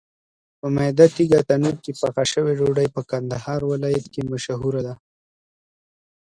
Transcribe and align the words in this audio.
په 0.59 0.67
میده 0.75 1.05
تېږو 1.15 1.41
تنور 1.47 1.75
کې 1.83 1.91
پخه 1.99 2.23
شوې 2.31 2.53
ډوډۍ 2.59 2.87
په 2.95 3.01
کندهار 3.11 3.61
ولایت 3.71 4.05
کې 4.13 4.21
مشهوره 4.31 4.81
ده. 4.87 4.93